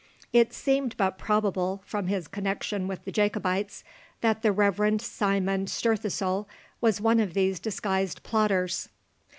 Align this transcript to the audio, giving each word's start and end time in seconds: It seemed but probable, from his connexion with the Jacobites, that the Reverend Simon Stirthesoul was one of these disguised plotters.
It 0.33 0.51
seemed 0.51 0.97
but 0.97 1.19
probable, 1.19 1.83
from 1.85 2.07
his 2.07 2.27
connexion 2.27 2.87
with 2.87 3.05
the 3.05 3.11
Jacobites, 3.11 3.83
that 4.21 4.41
the 4.41 4.51
Reverend 4.51 4.99
Simon 4.99 5.67
Stirthesoul 5.67 6.47
was 6.81 6.99
one 6.99 7.19
of 7.19 7.35
these 7.35 7.59
disguised 7.59 8.23
plotters. 8.23 8.89